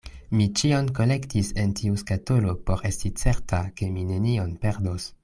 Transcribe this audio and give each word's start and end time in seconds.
Mi 0.37 0.45
ĉion 0.59 0.87
kolektis 0.99 1.51
en 1.63 1.75
tiu 1.81 1.99
skatolo 2.03 2.57
por 2.71 2.83
esti 2.91 3.15
certa, 3.25 3.61
ke 3.81 3.93
mi 3.99 4.09
nenion 4.15 4.61
perdos. 4.65 5.11